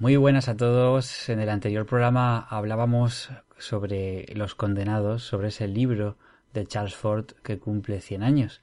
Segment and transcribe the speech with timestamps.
[0.00, 1.28] Muy buenas a todos.
[1.28, 6.16] En el anterior programa hablábamos sobre Los Condenados, sobre ese libro
[6.54, 8.62] de Charles Ford que cumple 100 años.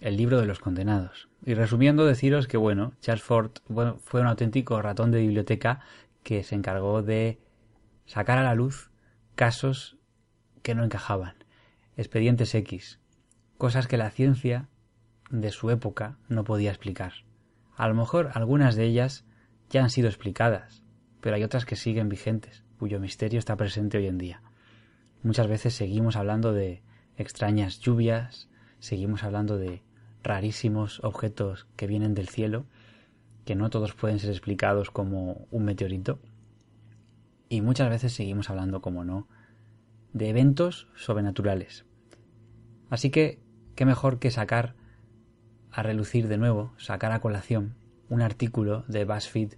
[0.00, 1.28] El libro de los condenados.
[1.44, 3.52] Y resumiendo, deciros que, bueno, Charles Ford
[4.02, 5.78] fue un auténtico ratón de biblioteca
[6.24, 7.38] que se encargó de
[8.04, 8.90] sacar a la luz
[9.36, 9.98] casos
[10.62, 11.36] que no encajaban
[11.96, 12.98] expedientes X,
[13.56, 14.68] cosas que la ciencia
[15.30, 17.12] de su época no podía explicar.
[17.76, 19.24] A lo mejor algunas de ellas
[19.70, 20.82] ya han sido explicadas,
[21.20, 24.42] pero hay otras que siguen vigentes, cuyo misterio está presente hoy en día.
[25.22, 26.82] Muchas veces seguimos hablando de
[27.16, 29.82] extrañas lluvias, seguimos hablando de
[30.22, 32.66] rarísimos objetos que vienen del cielo,
[33.44, 36.20] que no todos pueden ser explicados como un meteorito,
[37.48, 39.28] y muchas veces seguimos hablando, como no,
[40.12, 41.84] de eventos sobrenaturales.
[42.90, 43.40] Así que,
[43.74, 44.74] qué mejor que sacar
[45.70, 47.76] a relucir de nuevo, sacar a colación,
[48.08, 49.54] un artículo de BuzzFeed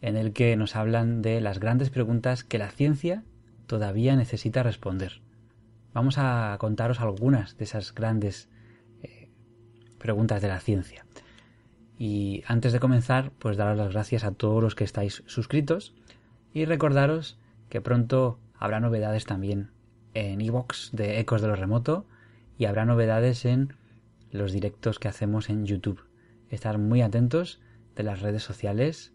[0.00, 3.24] en el que nos hablan de las grandes preguntas que la ciencia
[3.66, 5.20] todavía necesita responder.
[5.92, 8.48] Vamos a contaros algunas de esas grandes
[9.02, 9.28] eh,
[9.98, 11.04] preguntas de la ciencia.
[11.98, 15.94] Y antes de comenzar, pues daros las gracias a todos los que estáis suscritos
[16.54, 19.70] y recordaros que pronto habrá novedades también
[20.14, 22.06] en iVoox de Ecos de lo Remoto
[22.56, 23.74] y habrá novedades en
[24.30, 26.02] los directos que hacemos en YouTube.
[26.50, 27.60] Estar muy atentos
[27.96, 29.12] de las redes sociales,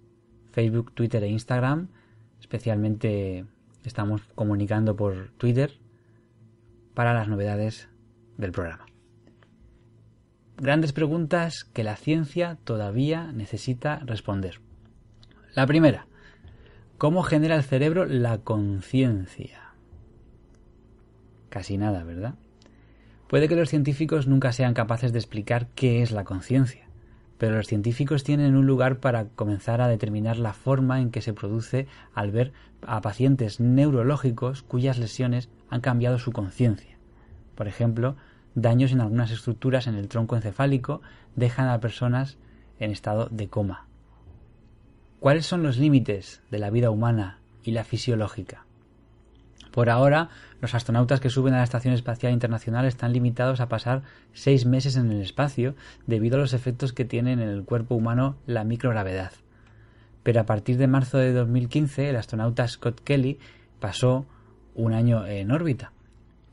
[0.53, 1.89] Facebook, Twitter e Instagram.
[2.39, 3.45] Especialmente
[3.83, 5.73] estamos comunicando por Twitter
[6.93, 7.89] para las novedades
[8.37, 8.85] del programa.
[10.57, 14.61] Grandes preguntas que la ciencia todavía necesita responder.
[15.55, 16.07] La primera,
[16.97, 19.73] ¿cómo genera el cerebro la conciencia?
[21.49, 22.35] Casi nada, ¿verdad?
[23.27, 26.82] Puede que los científicos nunca sean capaces de explicar qué es la conciencia,
[27.43, 31.33] pero los científicos tienen un lugar para comenzar a determinar la forma en que se
[31.33, 32.53] produce al ver
[32.87, 36.97] a pacientes neurológicos cuyas lesiones han cambiado su conciencia.
[37.55, 38.15] Por ejemplo,
[38.55, 41.01] daños en algunas estructuras en el tronco encefálico
[41.35, 42.37] dejan a personas
[42.79, 43.87] en estado de coma.
[45.19, 48.65] ¿Cuáles son los límites de la vida humana y la fisiológica?
[49.73, 50.29] Por ahora,
[50.61, 54.97] los astronautas que suben a la Estación Espacial Internacional están limitados a pasar seis meses
[54.97, 55.73] en el espacio
[56.05, 59.31] debido a los efectos que tiene en el cuerpo humano la microgravedad.
[60.21, 63.39] Pero a partir de marzo de 2015, el astronauta Scott Kelly
[63.79, 64.27] pasó
[64.75, 65.91] un año en órbita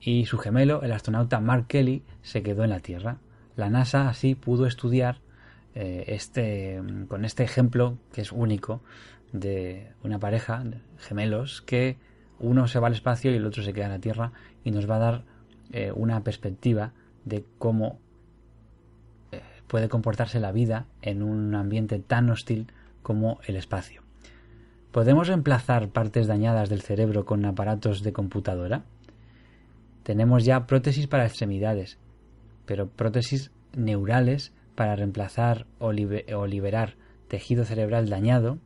[0.01, 3.19] y su gemelo, el astronauta Mark Kelly, se quedó en la Tierra.
[3.55, 5.19] La NASA así pudo estudiar
[5.75, 8.81] eh, este, con este ejemplo que es único
[9.35, 10.65] de una pareja
[10.97, 11.99] gemelos que
[12.41, 14.33] uno se va al espacio y el otro se queda en la Tierra
[14.65, 15.25] y nos va a dar
[15.73, 16.93] eh, una perspectiva
[17.25, 17.99] de cómo
[19.31, 24.03] eh, puede comportarse la vida en un ambiente tan hostil como el espacio.
[24.91, 28.83] ¿Podemos reemplazar partes dañadas del cerebro con aparatos de computadora?
[30.03, 31.99] Tenemos ya prótesis para extremidades,
[32.67, 36.97] pero prótesis neurales para reemplazar o liberar
[37.29, 38.59] tejido cerebral dañado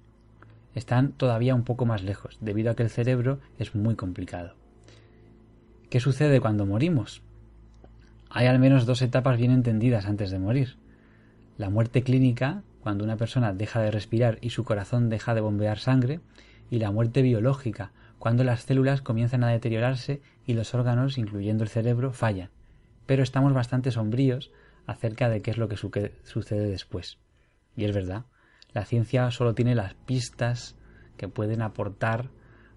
[0.75, 4.55] están todavía un poco más lejos, debido a que el cerebro es muy complicado.
[5.91, 7.23] ¿Qué sucede cuando morimos?
[8.29, 10.77] Hay al menos dos etapas bien entendidas antes de morir.
[11.57, 15.79] La muerte clínica, cuando una persona deja de respirar y su corazón deja de bombear
[15.79, 16.21] sangre,
[16.71, 21.71] y la muerte biológica, cuando las células comienzan a deteriorarse y los órganos, incluyendo el
[21.71, 22.51] cerebro, fallan.
[23.07, 24.51] Pero estamos bastante sombríos
[24.87, 27.19] acerca de qué es lo que sucede después.
[27.77, 28.25] Y es verdad,
[28.75, 30.77] la ciencia solo tiene las pistas
[31.17, 32.29] que pueden aportar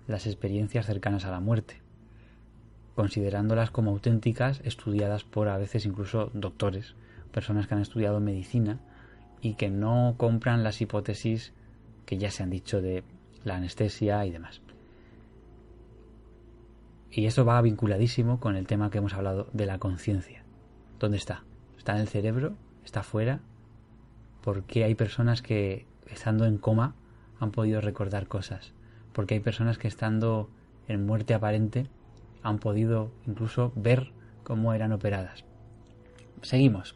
[0.07, 1.81] las experiencias cercanas a la muerte,
[2.95, 6.95] considerándolas como auténticas, estudiadas por a veces incluso doctores,
[7.31, 8.79] personas que han estudiado medicina
[9.41, 11.53] y que no compran las hipótesis
[12.05, 13.03] que ya se han dicho de
[13.43, 14.61] la anestesia y demás.
[17.11, 20.43] Y eso va vinculadísimo con el tema que hemos hablado de la conciencia.
[20.99, 21.43] ¿Dónde está?
[21.77, 22.55] ¿Está en el cerebro?
[22.85, 23.39] ¿Está fuera?
[24.47, 26.95] Por qué hay personas que estando en coma
[27.37, 28.71] han podido recordar cosas,
[29.11, 30.49] porque hay personas que estando
[30.87, 31.87] en muerte aparente
[32.43, 34.13] han podido incluso ver
[34.45, 35.43] cómo eran operadas.
[36.43, 36.95] Seguimos.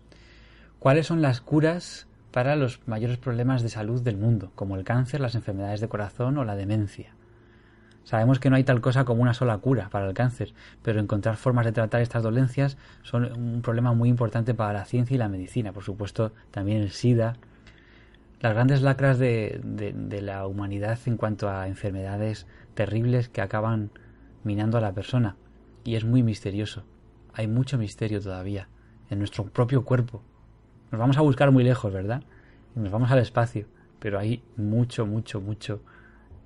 [0.79, 5.19] ¿Cuáles son las curas para los mayores problemas de salud del mundo, como el cáncer,
[5.19, 7.15] las enfermedades de corazón o la demencia.
[8.03, 11.37] Sabemos que no hay tal cosa como una sola cura para el cáncer, pero encontrar
[11.37, 15.29] formas de tratar estas dolencias son un problema muy importante para la ciencia y la
[15.29, 15.71] medicina.
[15.71, 17.37] Por supuesto, también el SIDA.
[18.39, 23.91] Las grandes lacras de, de la humanidad en cuanto a enfermedades terribles que acaban
[24.43, 25.35] minando a la persona.
[25.83, 26.83] Y es muy misterioso.
[27.33, 28.67] Hay mucho misterio todavía
[29.11, 30.23] en nuestro propio cuerpo.
[30.91, 32.23] Nos vamos a buscar muy lejos, ¿verdad?
[32.75, 33.67] Y nos vamos al espacio,
[33.99, 35.81] pero hay mucho, mucho, mucho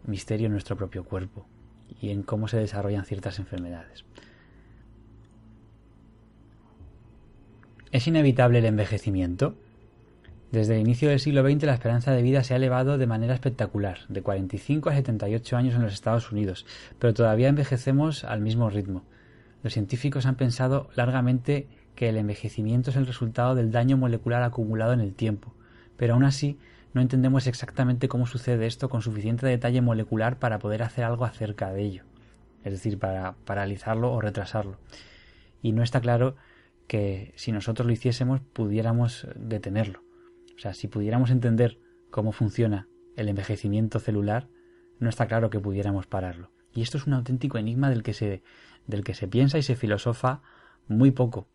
[0.08, 1.46] misterio en nuestro propio cuerpo
[2.02, 4.06] y en cómo se desarrollan ciertas enfermedades.
[7.92, 9.56] ¿Es inevitable el envejecimiento?
[10.52, 13.34] Desde el inicio del siglo XX la esperanza de vida se ha elevado de manera
[13.34, 16.66] espectacular, de 45 a 78 años en los Estados Unidos,
[17.00, 19.04] pero todavía envejecemos al mismo ritmo.
[19.64, 24.94] Los científicos han pensado largamente que el envejecimiento es el resultado del daño molecular acumulado
[24.94, 25.54] en el tiempo,
[25.98, 26.58] pero aún así
[26.96, 31.74] no entendemos exactamente cómo sucede esto con suficiente detalle molecular para poder hacer algo acerca
[31.74, 32.04] de ello,
[32.64, 34.78] es decir, para paralizarlo o retrasarlo.
[35.62, 36.38] Y no está claro
[36.88, 40.04] que si nosotros lo hiciésemos pudiéramos detenerlo.
[40.56, 41.80] O sea, si pudiéramos entender
[42.12, 42.88] cómo funciona
[43.18, 44.48] el envejecimiento celular,
[44.98, 46.54] no está claro que pudiéramos pararlo.
[46.74, 48.42] Y esto es un auténtico enigma del que se,
[48.88, 50.44] del que se piensa y se filosofa
[50.88, 51.50] muy poco.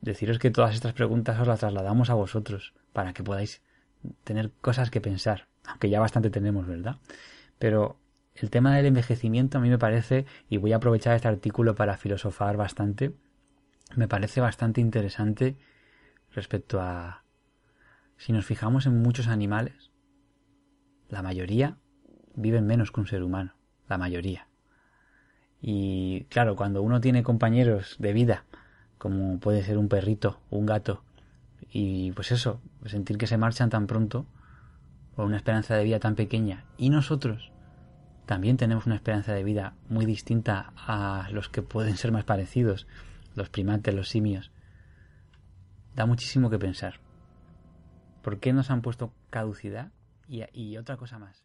[0.00, 3.62] Deciros que todas estas preguntas os las trasladamos a vosotros para que podáis
[4.24, 6.96] tener cosas que pensar, aunque ya bastante tenemos, ¿verdad?
[7.58, 7.98] Pero
[8.34, 11.96] el tema del envejecimiento a mí me parece, y voy a aprovechar este artículo para
[11.96, 13.12] filosofar bastante,
[13.96, 15.56] me parece bastante interesante
[16.32, 17.24] respecto a
[18.16, 19.90] si nos fijamos en muchos animales,
[21.08, 21.78] la mayoría
[22.34, 23.54] viven menos que un ser humano,
[23.88, 24.48] la mayoría.
[25.60, 28.44] Y claro, cuando uno tiene compañeros de vida,
[28.98, 31.02] como puede ser un perrito, un gato,
[31.70, 34.26] y pues eso, sentir que se marchan tan pronto,
[35.16, 37.50] con una esperanza de vida tan pequeña, y nosotros
[38.26, 42.86] también tenemos una esperanza de vida muy distinta a los que pueden ser más parecidos,
[43.34, 44.50] los primates, los simios,
[45.94, 47.00] da muchísimo que pensar.
[48.22, 49.90] ¿Por qué nos han puesto caducidad?
[50.28, 51.44] Y, y otra cosa más.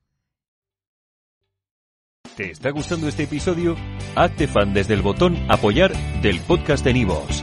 [2.36, 3.76] ¿Te está gustando este episodio?
[4.16, 7.43] Hazte fan desde el botón apoyar del podcast de Nivos.